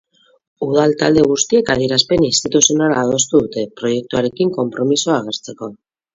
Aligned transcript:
Udal 0.67 0.93
talde 1.01 1.25
guztiek 1.31 1.69
adierazpen 1.73 2.25
instituzionala 2.29 2.97
adostu 3.03 3.43
dute, 3.45 3.67
proiektuarekin 3.83 4.57
konpromisoa 4.59 5.21
agertzeko. 5.21 5.73